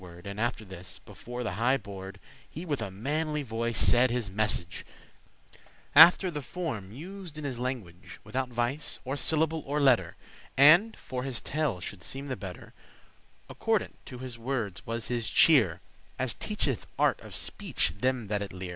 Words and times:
* 0.01 0.01
*could 0.01 0.07
not 0.07 0.13
better 0.13 0.19
him 0.21 0.31
And 0.31 0.39
after 0.39 0.65
this, 0.65 0.97
before 1.05 1.43
the 1.43 1.51
highe 1.51 1.83
board, 1.83 2.13
by 2.19 2.27
one 2.27 2.35
word* 2.37 2.49
He 2.49 2.65
with 2.65 2.81
a 2.81 2.89
manly 2.89 3.43
voice 3.43 3.77
said 3.77 4.09
his 4.09 4.31
message, 4.31 4.83
After 5.93 6.31
the 6.31 6.41
form 6.41 6.91
used 6.91 7.37
in 7.37 7.43
his 7.43 7.59
language, 7.59 8.19
Withoute 8.25 8.49
vice* 8.49 8.97
of 9.05 9.19
syllable 9.19 9.61
or 9.63 9.79
letter. 9.79 10.15
*fault 10.47 10.51
And, 10.57 10.97
for 10.97 11.21
his 11.21 11.39
tale 11.39 11.79
shoulde 11.79 12.01
seem 12.01 12.29
the 12.29 12.35
better, 12.35 12.73
Accordant 13.47 14.03
to 14.07 14.17
his 14.17 14.39
worde's 14.39 14.83
was 14.87 15.07
his 15.09 15.29
cheer,* 15.29 15.81
*demeanour 16.17 16.17
As 16.17 16.33
teacheth 16.33 16.87
art 16.97 17.21
of 17.21 17.35
speech 17.35 17.89
them 17.99 18.25
that 18.25 18.41
it 18.41 18.51
lear. 18.51 18.69